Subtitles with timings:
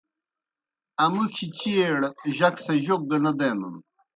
[1.03, 1.93] امُکھیْ چیئیڑ
[2.37, 3.75] جک سہ جوک گہ نہ دینَن۔